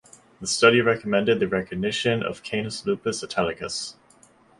[0.39, 3.97] The study recommended the recognition of "Canis lupus italicus".